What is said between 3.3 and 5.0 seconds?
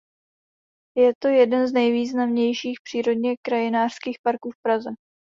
krajinářských parků v Praze.